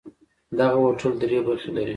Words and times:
دغه 0.57 0.77
هوټل 0.83 1.11
درې 1.21 1.39
برخې 1.47 1.69
لري. 1.75 1.89